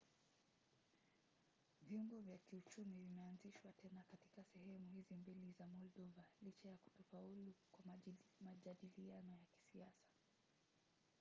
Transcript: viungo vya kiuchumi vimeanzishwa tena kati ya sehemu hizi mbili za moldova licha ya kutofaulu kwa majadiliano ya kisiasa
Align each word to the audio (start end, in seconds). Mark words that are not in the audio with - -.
viungo 1.81 2.19
vya 2.21 2.37
kiuchumi 2.37 2.95
vimeanzishwa 2.95 3.71
tena 3.73 4.03
kati 4.03 4.29
ya 4.37 4.43
sehemu 4.43 4.89
hizi 4.89 5.15
mbili 5.15 5.51
za 5.51 5.67
moldova 5.67 6.23
licha 6.41 6.69
ya 6.69 6.77
kutofaulu 6.77 7.53
kwa 7.71 8.01
majadiliano 8.39 9.33
ya 9.35 9.41
kisiasa 9.45 10.09